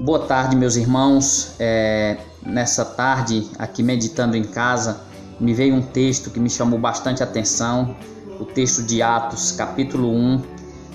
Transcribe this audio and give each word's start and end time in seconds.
Boa 0.00 0.18
tarde, 0.18 0.56
meus 0.56 0.74
irmãos. 0.74 1.54
É, 1.56 2.18
nessa 2.44 2.84
tarde, 2.84 3.48
aqui 3.56 3.80
meditando 3.80 4.36
em 4.36 4.42
casa, 4.42 5.00
me 5.38 5.54
veio 5.54 5.72
um 5.72 5.80
texto 5.80 6.30
que 6.30 6.40
me 6.40 6.50
chamou 6.50 6.80
bastante 6.80 7.22
atenção, 7.22 7.94
o 8.40 8.44
texto 8.44 8.82
de 8.82 9.00
Atos, 9.00 9.52
capítulo 9.52 10.10
1, 10.12 10.42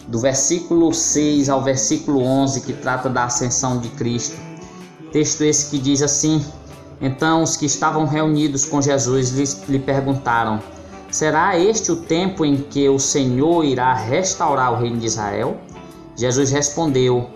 do 0.05 0.19
versículo 0.19 0.93
6 0.93 1.47
ao 1.47 1.63
versículo 1.63 2.21
11, 2.21 2.59
que 2.59 2.73
trata 2.73 3.09
da 3.09 3.23
ascensão 3.23 3.79
de 3.79 3.87
Cristo. 3.87 4.35
Texto 5.13 5.43
esse 5.43 5.69
que 5.69 5.77
diz 5.77 6.01
assim: 6.01 6.45
Então 6.99 7.41
os 7.41 7.55
que 7.55 7.65
estavam 7.65 8.05
reunidos 8.05 8.65
com 8.65 8.81
Jesus 8.81 9.29
lhe, 9.29 9.71
lhe 9.71 9.79
perguntaram: 9.79 10.61
Será 11.09 11.57
este 11.57 11.89
o 11.89 11.95
tempo 11.95 12.43
em 12.43 12.57
que 12.57 12.89
o 12.89 12.99
Senhor 12.99 13.63
irá 13.63 13.93
restaurar 13.93 14.73
o 14.73 14.75
reino 14.75 14.97
de 14.97 15.05
Israel? 15.05 15.57
Jesus 16.17 16.51
respondeu: 16.51 17.29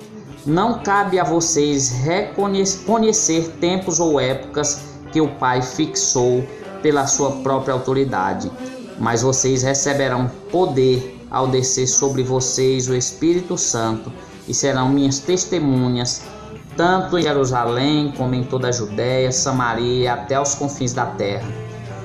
não 0.45 0.79
cabe 0.79 1.19
a 1.19 1.23
vocês 1.23 1.89
reconhecer 1.89 3.49
tempos 3.61 3.99
ou 3.99 4.19
épocas 4.19 4.81
que 5.11 5.21
o 5.21 5.27
Pai 5.27 5.61
fixou 5.61 6.45
pela 6.81 7.07
sua 7.07 7.31
própria 7.37 7.73
autoridade, 7.73 8.51
mas 8.99 9.21
vocês 9.21 9.63
receberão 9.63 10.29
poder 10.51 11.17
ao 11.31 11.47
descer 11.47 11.87
sobre 11.87 12.23
vocês 12.23 12.89
o 12.89 12.95
Espírito 12.95 13.57
Santo 13.57 14.11
e 14.47 14.53
serão 14.53 14.89
minhas 14.89 15.19
testemunhas, 15.19 16.23
tanto 16.75 17.17
em 17.17 17.23
Jerusalém 17.23 18.13
como 18.17 18.35
em 18.35 18.43
toda 18.43 18.67
a 18.67 18.71
Judéia, 18.71 19.31
Samaria 19.31 20.13
até 20.13 20.39
os 20.39 20.55
confins 20.55 20.91
da 20.91 21.05
terra. 21.05 21.47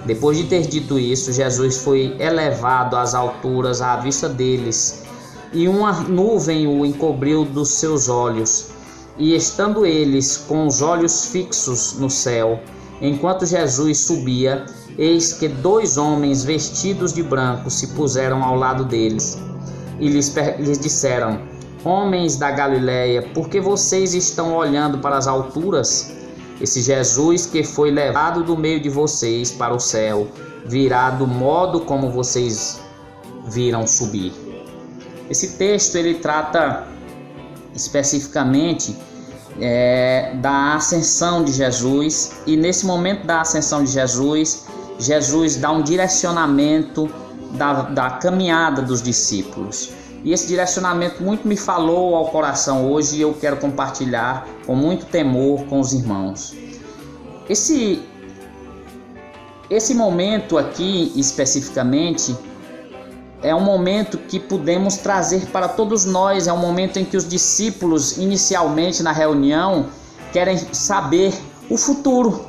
Depois 0.06 0.38
de 0.38 0.44
ter 0.44 0.62
dito 0.62 0.98
isso, 0.98 1.32
Jesus 1.32 1.78
foi 1.78 2.16
elevado 2.20 2.96
às 2.96 3.14
alturas 3.14 3.82
à 3.82 3.96
vista 3.96 4.28
deles 4.28 5.07
e 5.52 5.68
uma 5.68 5.92
nuvem 6.02 6.66
o 6.66 6.84
encobriu 6.84 7.44
dos 7.44 7.70
seus 7.70 8.08
olhos. 8.08 8.70
E 9.16 9.34
estando 9.34 9.84
eles 9.84 10.36
com 10.36 10.66
os 10.66 10.80
olhos 10.80 11.26
fixos 11.26 11.94
no 11.98 12.08
céu, 12.08 12.60
enquanto 13.00 13.46
Jesus 13.46 13.98
subia, 14.06 14.66
eis 14.96 15.32
que 15.32 15.48
dois 15.48 15.96
homens 15.96 16.44
vestidos 16.44 17.12
de 17.12 17.22
branco 17.22 17.70
se 17.70 17.88
puseram 17.88 18.44
ao 18.44 18.54
lado 18.54 18.84
deles 18.84 19.38
e 19.98 20.08
lhes, 20.08 20.34
lhes 20.58 20.78
disseram: 20.78 21.40
Homens 21.84 22.36
da 22.36 22.50
Galiléia, 22.50 23.22
por 23.34 23.48
que 23.48 23.60
vocês 23.60 24.14
estão 24.14 24.54
olhando 24.54 24.98
para 24.98 25.16
as 25.16 25.26
alturas? 25.26 26.12
Esse 26.60 26.80
Jesus 26.80 27.46
que 27.46 27.62
foi 27.62 27.90
levado 27.90 28.42
do 28.42 28.56
meio 28.56 28.80
de 28.80 28.88
vocês 28.88 29.50
para 29.50 29.74
o 29.74 29.78
céu 29.78 30.26
virá 30.66 31.10
do 31.10 31.26
modo 31.26 31.80
como 31.80 32.10
vocês 32.10 32.80
viram 33.46 33.86
subir. 33.86 34.47
Esse 35.30 35.56
texto 35.56 35.96
ele 35.96 36.14
trata 36.14 36.86
especificamente 37.74 38.96
é, 39.60 40.32
da 40.36 40.74
ascensão 40.74 41.44
de 41.44 41.52
Jesus 41.52 42.32
e 42.46 42.56
nesse 42.56 42.86
momento 42.86 43.26
da 43.26 43.40
ascensão 43.40 43.84
de 43.84 43.90
Jesus, 43.90 44.66
Jesus 44.98 45.56
dá 45.56 45.70
um 45.70 45.82
direcionamento 45.82 47.10
da, 47.52 47.82
da 47.82 48.10
caminhada 48.10 48.82
dos 48.82 49.02
discípulos. 49.02 49.90
E 50.24 50.32
esse 50.32 50.46
direcionamento 50.48 51.22
muito 51.22 51.46
me 51.46 51.56
falou 51.56 52.14
ao 52.14 52.28
coração 52.28 52.90
hoje 52.90 53.16
e 53.16 53.20
eu 53.20 53.32
quero 53.34 53.56
compartilhar 53.56 54.46
com 54.66 54.74
muito 54.74 55.06
temor 55.06 55.64
com 55.66 55.80
os 55.80 55.92
irmãos. 55.92 56.54
Esse 57.48 58.02
esse 59.70 59.94
momento 59.94 60.56
aqui 60.56 61.12
especificamente 61.14 62.34
é 63.42 63.54
um 63.54 63.60
momento 63.60 64.18
que 64.18 64.40
podemos 64.40 64.96
trazer 64.96 65.46
para 65.46 65.68
todos 65.68 66.04
nós, 66.04 66.46
é 66.46 66.52
um 66.52 66.58
momento 66.58 66.98
em 66.98 67.04
que 67.04 67.16
os 67.16 67.28
discípulos, 67.28 68.18
inicialmente 68.18 69.02
na 69.02 69.12
reunião, 69.12 69.86
querem 70.32 70.58
saber 70.74 71.32
o 71.70 71.76
futuro. 71.76 72.44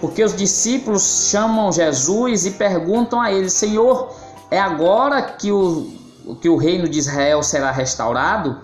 Porque 0.00 0.22
os 0.22 0.36
discípulos 0.36 1.28
chamam 1.30 1.72
Jesus 1.72 2.46
e 2.46 2.52
perguntam 2.52 3.20
a 3.20 3.32
ele: 3.32 3.50
Senhor, 3.50 4.14
é 4.50 4.60
agora 4.60 5.20
que 5.22 5.50
o, 5.50 5.88
que 6.40 6.48
o 6.48 6.56
reino 6.56 6.88
de 6.88 6.98
Israel 6.98 7.42
será 7.42 7.72
restaurado? 7.72 8.58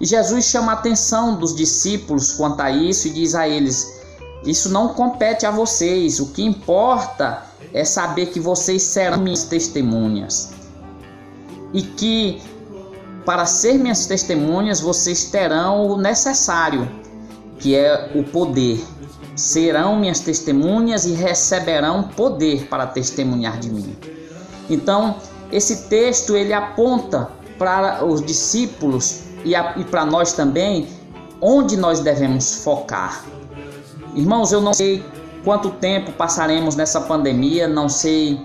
E 0.00 0.06
Jesus 0.06 0.46
chama 0.46 0.72
a 0.72 0.74
atenção 0.74 1.36
dos 1.36 1.54
discípulos 1.54 2.32
quanto 2.32 2.60
a 2.60 2.70
isso 2.70 3.06
e 3.06 3.10
diz 3.10 3.36
a 3.36 3.48
eles: 3.48 4.00
Isso 4.44 4.68
não 4.68 4.88
compete 4.88 5.46
a 5.46 5.52
vocês, 5.52 6.18
o 6.18 6.32
que 6.32 6.42
importa 6.42 7.44
é 7.72 7.84
saber 7.84 8.26
que 8.26 8.40
vocês 8.40 8.82
serão 8.82 9.18
minhas 9.18 9.44
testemunhas 9.44 10.59
e 11.72 11.82
que 11.82 12.42
para 13.24 13.46
ser 13.46 13.74
minhas 13.74 14.06
testemunhas 14.06 14.80
vocês 14.80 15.24
terão 15.24 15.86
o 15.86 15.96
necessário, 15.96 16.88
que 17.58 17.76
é 17.76 18.10
o 18.14 18.24
poder. 18.24 18.82
Serão 19.36 19.96
minhas 19.96 20.20
testemunhas 20.20 21.04
e 21.04 21.12
receberão 21.12 22.04
poder 22.04 22.66
para 22.66 22.86
testemunhar 22.86 23.58
de 23.58 23.70
mim. 23.70 23.96
Então, 24.68 25.16
esse 25.52 25.88
texto 25.88 26.36
ele 26.36 26.52
aponta 26.52 27.30
para 27.58 28.04
os 28.04 28.22
discípulos 28.22 29.22
e, 29.44 29.54
e 29.54 29.84
para 29.84 30.04
nós 30.04 30.32
também 30.32 30.88
onde 31.40 31.76
nós 31.76 32.00
devemos 32.00 32.62
focar. 32.62 33.24
Irmãos, 34.14 34.52
eu 34.52 34.60
não 34.60 34.74
sei 34.74 35.04
quanto 35.44 35.70
tempo 35.70 36.12
passaremos 36.12 36.76
nessa 36.76 37.00
pandemia, 37.00 37.66
não 37.66 37.88
sei 37.88 38.40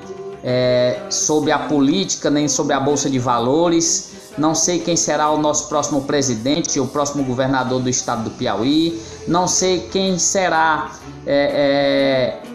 é, 0.48 1.02
sobre 1.10 1.52
a 1.52 1.58
política, 1.58 2.30
nem 2.30 2.48
sobre 2.48 2.76
a 2.76 2.80
Bolsa 2.80 3.10
de 3.10 3.18
Valores. 3.18 4.12
Não 4.38 4.54
sei 4.54 4.80
quem 4.80 4.96
será 4.96 5.32
o 5.32 5.40
nosso 5.40 5.68
próximo 5.68 6.04
presidente, 6.04 6.80
o 6.80 6.86
próximo 6.86 7.24
governador 7.24 7.82
do 7.82 7.90
estado 7.90 8.26
do 8.26 8.30
Piauí. 8.30 9.02
Não 9.28 9.48
sei 9.48 9.80
quem 9.92 10.20
será 10.20 10.92
é, 11.26 12.42
é, 12.46 12.50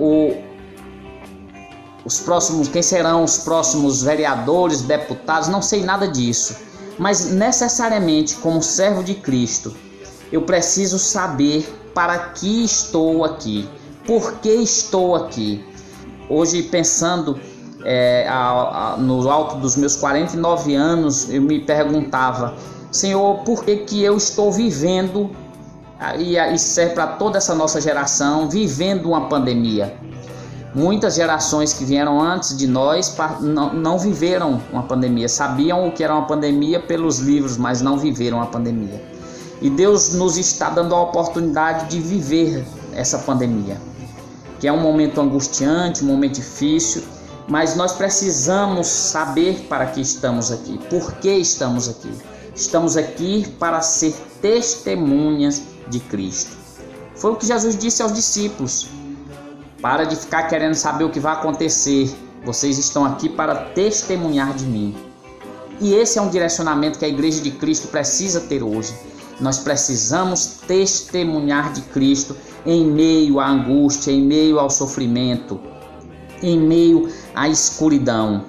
o, 0.00 0.34
os 2.06 2.20
próximos, 2.20 2.68
quem 2.68 2.80
serão 2.80 3.22
os 3.22 3.36
próximos 3.38 4.02
vereadores, 4.02 4.80
deputados. 4.80 5.48
Não 5.48 5.60
sei 5.60 5.84
nada 5.84 6.08
disso. 6.08 6.56
Mas 6.98 7.26
necessariamente, 7.26 8.36
como 8.36 8.62
servo 8.62 9.04
de 9.04 9.14
Cristo, 9.14 9.76
eu 10.32 10.40
preciso 10.40 10.98
saber 10.98 11.68
para 11.92 12.18
que 12.30 12.64
estou 12.64 13.24
aqui, 13.24 13.68
por 14.06 14.34
que 14.38 14.48
estou 14.48 15.14
aqui. 15.14 15.62
Hoje, 16.28 16.62
pensando 16.64 17.38
é, 17.84 18.26
a, 18.28 18.94
a, 18.94 18.96
no 18.96 19.30
alto 19.30 19.56
dos 19.56 19.76
meus 19.76 19.94
49 19.96 20.74
anos, 20.74 21.30
eu 21.30 21.40
me 21.40 21.60
perguntava, 21.60 22.54
Senhor, 22.90 23.38
por 23.44 23.64
que, 23.64 23.76
que 23.78 24.02
eu 24.02 24.16
estou 24.16 24.50
vivendo, 24.50 25.30
e 26.18 26.36
isso 26.52 26.80
é 26.80 26.88
para 26.88 27.06
toda 27.06 27.38
essa 27.38 27.54
nossa 27.54 27.80
geração, 27.80 28.48
vivendo 28.48 29.06
uma 29.06 29.28
pandemia? 29.28 29.94
Muitas 30.74 31.14
gerações 31.14 31.72
que 31.72 31.84
vieram 31.84 32.20
antes 32.20 32.56
de 32.56 32.66
nós 32.66 33.16
não, 33.40 33.72
não 33.72 33.98
viveram 33.98 34.60
uma 34.72 34.82
pandemia, 34.82 35.28
sabiam 35.28 35.86
o 35.88 35.92
que 35.92 36.02
era 36.02 36.12
uma 36.12 36.26
pandemia 36.26 36.80
pelos 36.80 37.20
livros, 37.20 37.56
mas 37.56 37.80
não 37.80 37.96
viveram 37.96 38.42
a 38.42 38.46
pandemia. 38.46 39.00
E 39.62 39.70
Deus 39.70 40.12
nos 40.12 40.36
está 40.36 40.68
dando 40.68 40.94
a 40.94 41.00
oportunidade 41.00 41.88
de 41.88 41.98
viver 41.98 42.66
essa 42.92 43.18
pandemia 43.20 43.78
que 44.58 44.66
é 44.66 44.72
um 44.72 44.80
momento 44.80 45.20
angustiante, 45.20 46.02
um 46.02 46.06
momento 46.06 46.36
difícil, 46.36 47.02
mas 47.48 47.76
nós 47.76 47.92
precisamos 47.92 48.86
saber 48.86 49.66
para 49.68 49.86
que 49.86 50.00
estamos 50.00 50.50
aqui, 50.50 50.78
por 50.90 51.14
que 51.14 51.30
estamos 51.30 51.88
aqui. 51.88 52.10
Estamos 52.54 52.96
aqui 52.96 53.46
para 53.58 53.82
ser 53.82 54.14
testemunhas 54.40 55.62
de 55.88 56.00
Cristo. 56.00 56.56
Foi 57.14 57.32
o 57.32 57.36
que 57.36 57.46
Jesus 57.46 57.76
disse 57.76 58.02
aos 58.02 58.12
discípulos. 58.12 58.88
Para 59.80 60.04
de 60.04 60.16
ficar 60.16 60.44
querendo 60.44 60.74
saber 60.74 61.04
o 61.04 61.10
que 61.10 61.20
vai 61.20 61.34
acontecer. 61.34 62.10
Vocês 62.44 62.78
estão 62.78 63.04
aqui 63.04 63.28
para 63.28 63.54
testemunhar 63.54 64.54
de 64.54 64.64
mim. 64.64 64.96
E 65.80 65.94
esse 65.94 66.18
é 66.18 66.22
um 66.22 66.30
direcionamento 66.30 66.98
que 66.98 67.04
a 67.04 67.08
Igreja 67.08 67.42
de 67.42 67.50
Cristo 67.50 67.88
precisa 67.88 68.40
ter 68.40 68.62
hoje. 68.62 68.94
Nós 69.40 69.58
precisamos 69.58 70.60
testemunhar 70.66 71.72
de 71.72 71.82
Cristo 71.82 72.36
em 72.64 72.84
meio 72.86 73.38
à 73.38 73.48
angústia, 73.48 74.10
em 74.10 74.22
meio 74.22 74.58
ao 74.58 74.70
sofrimento, 74.70 75.60
em 76.42 76.58
meio 76.58 77.08
à 77.34 77.48
escuridão. 77.48 78.44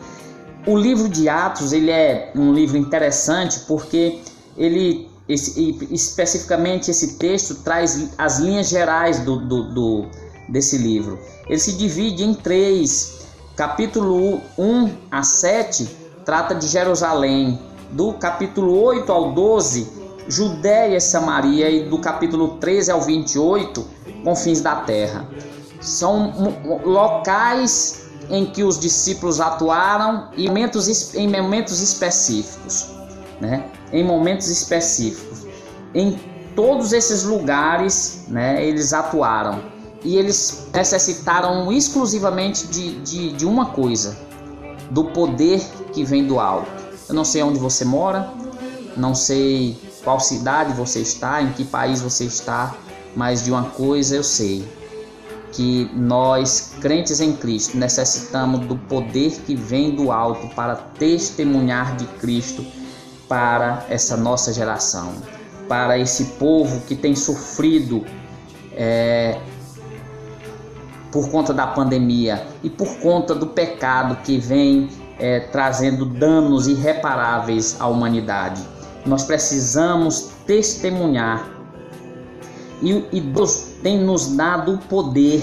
O 0.66 0.78
livro 0.78 1.08
de 1.10 1.30
Atos 1.30 1.72
ele 1.72 1.92
é 1.92 2.32
um 2.36 2.54
livro 2.54 2.78
interessante 2.78 3.60
porque 3.62 4.20
ele 4.58 5.10
esse, 5.28 5.78
especificamente 5.92 6.90
esse 6.90 7.18
texto 7.18 7.56
traz 7.56 8.12
as 8.18 8.40
linhas 8.40 8.70
gerais 8.70 9.20
do, 9.20 9.38
do, 9.46 9.74
do, 9.74 10.06
desse 10.48 10.78
livro. 10.78 11.20
Ele 11.48 11.60
se 11.60 11.74
divide 11.74 12.24
em 12.24 12.34
três. 12.34 13.18
Capítulo 13.56 14.40
1 14.58 14.90
a 15.12 15.24
7 15.24 15.88
trata 16.24 16.56
de 16.56 16.68
Jerusalém. 16.68 17.60
Do 17.92 18.14
capítulo 18.14 18.82
8 18.82 19.12
ao 19.12 19.32
12, 19.32 19.88
Judéia 20.28 20.98
e 20.98 21.02
Samaria. 21.02 21.70
E 21.70 21.90
do 21.90 22.00
capítulo 22.00 22.58
13 22.58 22.92
ao 22.92 23.02
28, 23.02 23.86
confins 24.24 24.62
da 24.62 24.76
terra. 24.78 25.28
São 25.80 26.34
locais 26.84 28.08
em 28.30 28.46
que 28.46 28.64
os 28.64 28.80
discípulos 28.80 29.40
atuaram 29.40 30.30
em 30.36 30.48
momentos, 30.48 31.16
em 31.16 31.28
momentos 31.30 31.80
específicos, 31.82 32.90
né? 33.40 33.66
Em 33.94 34.04
momentos 34.04 34.50
específicos. 34.50 35.46
Em 35.94 36.20
todos 36.56 36.92
esses 36.92 37.24
lugares, 37.24 38.26
né, 38.28 38.66
eles 38.66 38.92
atuaram 38.92 39.62
e 40.04 40.18
eles 40.18 40.68
necessitaram 40.74 41.72
exclusivamente 41.72 42.68
de, 42.68 43.00
de, 43.02 43.34
de 43.34 43.46
uma 43.46 43.68
coisa: 43.68 44.18
do 44.92 45.06
poder 45.06 45.62
que 45.94 46.04
vem 46.04 46.26
do 46.26 46.40
alto. 46.40 46.68
Eu 47.08 47.16
não 47.16 47.24
sei 47.24 47.42
onde 47.42 47.60
você 47.60 47.86
mora, 47.86 48.30
não 48.98 49.16
sei 49.16 49.78
qual 50.08 50.22
cidade 50.22 50.72
você 50.72 51.02
está, 51.02 51.42
em 51.42 51.52
que 51.52 51.66
país 51.66 52.00
você 52.00 52.24
está, 52.24 52.74
mas 53.14 53.44
de 53.44 53.52
uma 53.52 53.66
coisa 53.72 54.16
eu 54.16 54.24
sei: 54.24 54.66
que 55.52 55.92
nós, 55.94 56.76
crentes 56.80 57.20
em 57.20 57.34
Cristo, 57.34 57.76
necessitamos 57.76 58.66
do 58.68 58.78
poder 58.78 59.32
que 59.46 59.54
vem 59.54 59.94
do 59.94 60.10
alto 60.10 60.48
para 60.56 60.76
testemunhar 60.76 61.98
de 61.98 62.06
Cristo 62.22 62.66
para 63.28 63.86
essa 63.90 64.16
nossa 64.16 64.54
geração, 64.54 65.12
para 65.68 66.00
esse 66.00 66.24
povo 66.40 66.80
que 66.88 66.96
tem 66.96 67.14
sofrido 67.14 68.06
é, 68.78 69.42
por 71.12 71.30
conta 71.30 71.54
da 71.54 71.68
pandemia 71.68 72.48
e 72.64 72.70
por 72.70 72.98
conta 73.00 73.36
do 73.36 73.48
pecado 73.48 74.16
que 74.24 74.38
vem 74.38 74.88
é, 75.20 75.42
trazendo 75.42 76.06
danos 76.06 76.66
irreparáveis 76.66 77.76
à 77.78 77.88
humanidade. 77.88 78.77
Nós 79.08 79.24
precisamos 79.24 80.32
testemunhar 80.46 81.58
e, 82.82 83.22
Deus 83.22 83.68
tem 83.82 84.00
nos 84.04 84.36
dado 84.36 84.76
o 84.76 84.78
poder, 84.78 85.42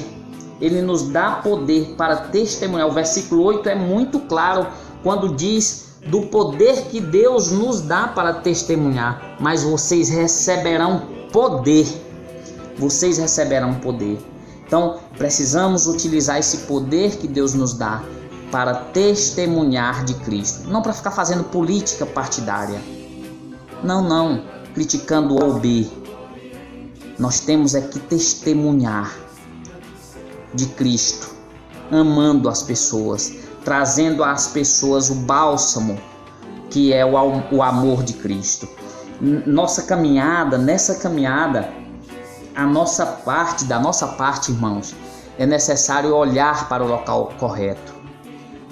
Ele 0.61 0.81
nos 0.82 1.08
dá 1.08 1.32
poder 1.32 1.94
para 1.96 2.16
testemunhar. 2.16 2.87
O 2.88 2.93
versículo 2.93 3.43
8 3.43 3.69
é 3.69 3.75
muito 3.75 4.20
claro 4.20 4.66
quando 5.02 5.34
diz 5.34 5.94
do 6.06 6.22
poder 6.26 6.82
que 6.90 7.00
Deus 7.00 7.50
nos 7.50 7.81
dá 7.81 8.08
para 8.08 8.34
testemunhar, 8.34 9.37
mas 9.40 9.64
vocês 9.64 10.08
receberão 10.08 11.02
poder. 11.32 11.87
Vocês 12.78 13.19
receberão 13.19 13.75
poder. 13.75 14.19
Então, 14.67 14.99
precisamos 15.17 15.87
utilizar 15.87 16.38
esse 16.38 16.58
poder 16.58 17.17
que 17.17 17.28
Deus 17.28 17.55
nos 17.55 17.75
dá 17.75 18.02
para 18.50 18.75
testemunhar 18.75 20.05
de 20.05 20.14
Cristo, 20.14 20.69
não 20.69 20.82
para 20.82 20.93
ficar 20.93 21.10
fazendo 21.10 21.44
política 21.44 22.06
partidária. 22.06 22.81
Não, 23.82 24.02
não, 24.02 24.44
criticando 24.74 25.42
o 25.42 25.58
B. 25.58 25.86
Nós 27.18 27.40
temos 27.40 27.74
é 27.74 27.80
que 27.80 27.98
testemunhar 27.98 29.14
de 30.52 30.66
Cristo, 30.66 31.30
amando 31.90 32.48
as 32.48 32.62
pessoas, 32.62 33.34
trazendo 33.64 34.24
às 34.24 34.48
pessoas 34.48 35.10
o 35.10 35.14
bálsamo 35.14 35.98
que 36.74 36.92
é 36.92 37.06
o, 37.06 37.62
amor 37.62 38.02
de 38.02 38.14
Cristo. 38.14 38.68
Nossa 39.20 39.82
caminhada, 39.84 40.58
nessa 40.58 40.96
caminhada, 40.96 41.72
a 42.52 42.66
nossa 42.66 43.06
parte, 43.06 43.64
da 43.64 43.78
nossa 43.78 44.08
parte, 44.08 44.50
irmãos, 44.50 44.92
é 45.38 45.46
necessário 45.46 46.12
olhar 46.12 46.68
para 46.68 46.82
o 46.82 46.88
local 46.88 47.32
correto. 47.38 47.94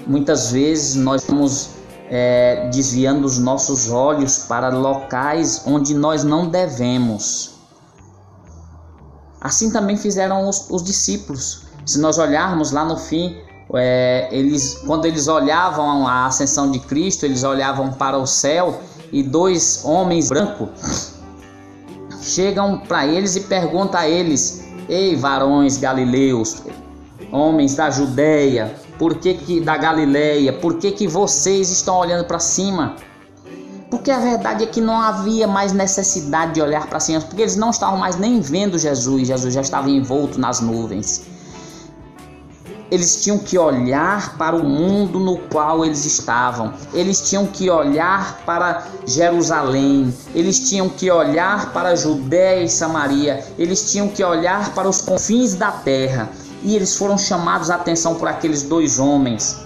Muitas 0.05 0.51
vezes 0.51 0.97
nós 0.97 1.23
estamos 1.23 1.71
é, 2.13 2.69
desviando 2.71 3.25
os 3.25 3.39
nossos 3.39 3.91
olhos 3.91 4.41
para 4.41 4.69
locais 4.69 5.63
onde 5.67 5.95
nós 5.95 6.23
não 6.23 6.47
devemos. 6.47 7.55
Assim 9.41 9.71
também 9.73 9.97
fizeram 9.97 10.47
os, 10.47 10.69
os 10.69 10.83
discípulos. 10.83 11.63
Se 11.87 11.99
nós 11.99 12.19
olharmos 12.19 12.71
lá 12.71 12.85
no 12.85 12.99
fim, 12.99 13.39
é, 13.75 14.29
eles, 14.31 14.75
quando 14.87 15.07
eles 15.07 15.27
olhavam 15.27 16.07
a 16.07 16.27
ascensão 16.27 16.71
de 16.71 16.81
Cristo, 16.81 17.25
eles 17.25 17.43
olhavam 17.43 17.95
para 17.95 18.19
o 18.19 18.27
céu 18.27 18.79
e 19.11 19.23
dois 19.23 19.83
homens 19.83 20.29
brancos 20.29 21.13
chegam 22.23 22.79
para 22.79 23.07
eles 23.07 23.37
e 23.37 23.41
perguntam 23.41 24.01
a 24.01 24.09
eles: 24.09 24.65
Ei, 24.89 25.17
varões 25.17 25.77
galileus, 25.77 26.63
homens 27.31 27.75
da 27.75 27.91
Judéia, 27.91 28.75
por 29.03 29.17
que, 29.17 29.35
que 29.35 29.61
da 29.61 29.77
Galileia, 29.77 30.53
por 30.53 30.75
que, 30.75 30.93
que 30.93 31.09
vocês 31.09 31.73
estão 31.73 31.97
olhando 31.97 32.25
para 32.25 32.39
cima? 32.39 32.95
Porque 33.91 34.13
a 34.13 34.21
verdade 34.21 34.63
é 34.63 34.67
que 34.69 34.81
não 34.81 35.01
havia 35.01 35.49
mais 35.49 35.73
necessidade 35.73 36.55
de 36.55 36.63
olhar 36.63 36.87
para 36.87 37.01
cima, 37.01 37.21
porque 37.21 37.43
eles 37.43 37.57
não 37.57 37.71
estavam 37.71 37.99
mais 37.99 38.15
nem 38.15 38.41
vendo 38.41 38.79
Jesus, 38.79 39.27
Jesus 39.27 39.53
já 39.55 39.61
estava 39.61 39.91
envolto 39.91 40.39
nas 40.39 40.61
nuvens. 40.61 41.27
Eles 42.93 43.25
tinham 43.25 43.41
que 43.41 43.59
olhar 43.59 44.39
para 44.39 44.55
o 44.55 44.63
mundo 44.63 45.19
no 45.19 45.37
qual 45.49 45.85
eles 45.85 46.05
estavam, 46.05 46.73
eles 46.95 47.29
tinham 47.29 47.45
que 47.49 47.69
olhar 47.69 48.45
para 48.47 48.87
Jerusalém, 49.05 50.15
eles 50.33 50.71
tinham 50.71 50.89
que 50.89 51.11
olhar 51.11 51.73
para 51.73 51.97
Judéia 51.97 52.63
e 52.63 52.69
Samaria, 52.69 53.45
eles 53.59 53.91
tinham 53.91 54.07
que 54.07 54.23
olhar 54.23 54.73
para 54.77 54.89
os 54.89 55.01
confins 55.01 55.55
da 55.55 55.73
terra. 55.73 56.31
E 56.63 56.77
eles 56.77 56.97
foram 56.97 57.19
chamados 57.19 57.71
a 57.71 57.77
atenção 57.77 58.15
por 58.15 58.29
aqueles 58.29 58.63
dois 58.63 58.99
homens. 58.99 59.61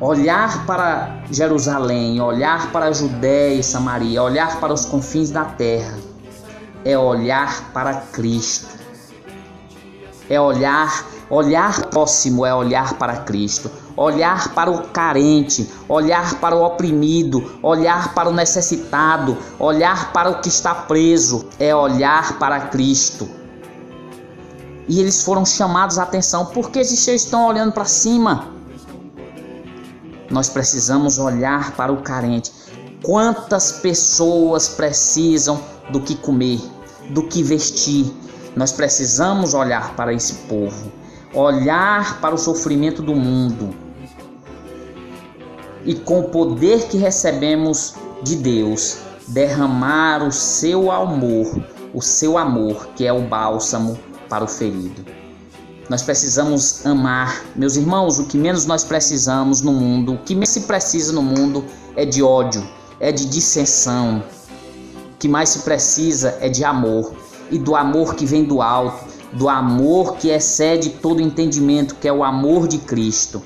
Olhar 0.00 0.64
para 0.66 1.22
Jerusalém, 1.30 2.20
olhar 2.20 2.72
para 2.72 2.92
Judéia 2.92 3.60
e 3.60 3.62
Samaria, 3.62 4.22
olhar 4.22 4.58
para 4.60 4.72
os 4.72 4.86
confins 4.86 5.30
da 5.30 5.44
terra, 5.44 5.98
é 6.84 6.96
olhar 6.96 7.72
para 7.72 7.94
Cristo 8.12 8.80
é 10.30 10.40
olhar, 10.40 11.04
olhar 11.28 11.86
próximo 11.86 12.46
é 12.46 12.54
olhar 12.54 12.94
para 12.94 13.16
Cristo, 13.16 13.68
olhar 13.96 14.54
para 14.54 14.70
o 14.70 14.84
carente, 14.88 15.68
olhar 15.88 16.36
para 16.36 16.54
o 16.54 16.64
oprimido, 16.64 17.58
olhar 17.60 18.14
para 18.14 18.28
o 18.28 18.32
necessitado, 18.32 19.36
olhar 19.58 20.12
para 20.12 20.30
o 20.30 20.40
que 20.40 20.48
está 20.48 20.72
preso, 20.72 21.46
é 21.58 21.74
olhar 21.74 22.38
para 22.38 22.60
Cristo. 22.60 23.39
E 24.90 24.98
eles 24.98 25.22
foram 25.22 25.46
chamados 25.46 26.00
a 26.00 26.02
atenção, 26.02 26.46
porque 26.46 26.80
esses 26.80 27.06
estão 27.06 27.46
olhando 27.46 27.70
para 27.70 27.84
cima. 27.84 28.48
Nós 30.28 30.48
precisamos 30.48 31.16
olhar 31.16 31.76
para 31.76 31.92
o 31.92 31.98
carente. 31.98 32.50
Quantas 33.00 33.70
pessoas 33.70 34.68
precisam 34.70 35.62
do 35.92 36.00
que 36.00 36.16
comer, 36.16 36.60
do 37.10 37.22
que 37.22 37.40
vestir, 37.40 38.12
nós 38.56 38.72
precisamos 38.72 39.54
olhar 39.54 39.94
para 39.94 40.12
esse 40.12 40.34
povo, 40.48 40.90
olhar 41.32 42.20
para 42.20 42.34
o 42.34 42.38
sofrimento 42.38 43.00
do 43.00 43.14
mundo. 43.14 43.72
E 45.84 45.94
com 45.94 46.18
o 46.18 46.30
poder 46.30 46.88
que 46.88 46.98
recebemos 46.98 47.94
de 48.24 48.34
Deus, 48.34 48.98
derramar 49.28 50.26
o 50.26 50.32
seu 50.32 50.90
amor, 50.90 51.62
o 51.94 52.02
seu 52.02 52.36
amor, 52.36 52.88
que 52.96 53.06
é 53.06 53.12
o 53.12 53.22
bálsamo 53.22 54.09
para 54.30 54.44
o 54.44 54.48
ferido. 54.48 55.04
Nós 55.90 56.02
precisamos 56.02 56.86
amar, 56.86 57.44
meus 57.56 57.74
irmãos, 57.74 58.20
o 58.20 58.26
que 58.26 58.38
menos 58.38 58.64
nós 58.64 58.84
precisamos 58.84 59.60
no 59.60 59.72
mundo, 59.72 60.14
o 60.14 60.18
que 60.18 60.34
menos 60.34 60.50
se 60.50 60.60
precisa 60.60 61.12
no 61.12 61.20
mundo 61.20 61.64
é 61.96 62.04
de 62.04 62.22
ódio, 62.22 62.64
é 63.00 63.10
de 63.10 63.26
dissensão. 63.26 64.22
O 65.12 65.18
que 65.18 65.26
mais 65.26 65.48
se 65.48 65.58
precisa 65.58 66.38
é 66.40 66.48
de 66.48 66.64
amor 66.64 67.12
e 67.50 67.58
do 67.58 67.74
amor 67.74 68.14
que 68.14 68.24
vem 68.24 68.44
do 68.44 68.62
alto, 68.62 69.04
do 69.32 69.48
amor 69.48 70.16
que 70.16 70.28
excede 70.28 70.90
todo 70.90 71.20
entendimento, 71.20 71.96
que 71.96 72.06
é 72.06 72.12
o 72.12 72.22
amor 72.22 72.68
de 72.68 72.78
Cristo. 72.78 73.42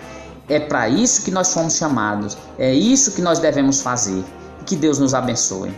É 0.47 0.61
para 0.61 0.87
isso 0.87 1.25
que 1.25 1.31
nós 1.31 1.53
fomos 1.53 1.77
chamados, 1.77 2.37
é 2.59 2.75
isso 2.75 3.13
que 3.13 3.23
nós 3.23 3.39
devemos 3.39 3.81
fazer. 3.81 4.23
Que 4.67 4.77
Deus 4.77 4.99
nos 4.99 5.15
abençoe. 5.15 5.75